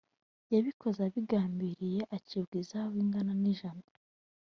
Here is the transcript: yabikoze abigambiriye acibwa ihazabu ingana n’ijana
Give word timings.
yabikoze 0.53 0.99
abigambiriye 1.07 2.01
acibwa 2.15 2.53
ihazabu 2.55 2.95
ingana 3.03 3.31
n’ijana 3.41 3.85